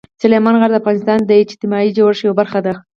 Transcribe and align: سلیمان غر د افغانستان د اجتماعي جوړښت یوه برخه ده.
سلیمان 0.21 0.55
غر 0.61 0.69
د 0.71 0.77
افغانستان 0.81 1.19
د 1.25 1.31
اجتماعي 1.43 1.89
جوړښت 1.97 2.21
یوه 2.23 2.35
برخه 2.39 2.59
ده. 2.65 2.73